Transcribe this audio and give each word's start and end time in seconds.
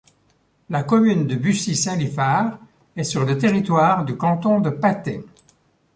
La 0.71 0.81
commune 0.81 1.27
de 1.27 1.35
Bucy-Saint-Liphard 1.35 2.57
est 2.95 3.03
sur 3.03 3.23
le 3.23 3.37
territoire 3.37 4.03
du 4.03 4.17
canton 4.17 4.59
de 4.59 4.71
Patay. 4.71 5.23